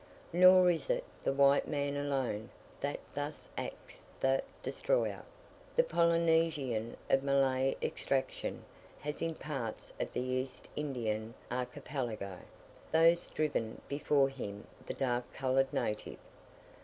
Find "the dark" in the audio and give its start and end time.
14.87-15.31